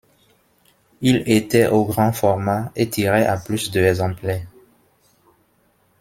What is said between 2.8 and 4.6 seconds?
tirait à plus de exemplaires.